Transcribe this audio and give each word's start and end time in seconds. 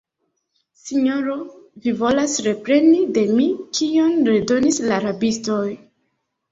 sinjoro, 0.83 1.35
vi 1.83 1.93
volas 2.01 2.33
repreni 2.47 3.05
de 3.19 3.27
mi, 3.37 3.47
kion 3.81 4.19
redonis 4.33 4.85
la 4.91 5.03
rabistoj? 5.09 5.65